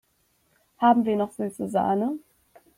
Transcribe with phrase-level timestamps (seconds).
[0.79, 2.13] Haben wir noch süße Sahne?